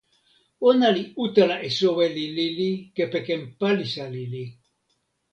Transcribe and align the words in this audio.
ona 0.69 0.87
li 0.95 1.03
utala 1.25 1.57
e 1.67 1.69
soweli 1.79 2.25
lili 2.37 2.69
kepeken 2.95 3.41
palisa 3.59 4.05
lili. 4.15 4.45